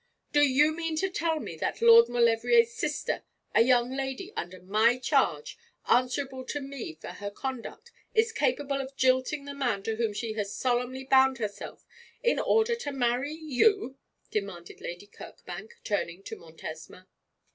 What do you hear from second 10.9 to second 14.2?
bound herself, in order to marry you?'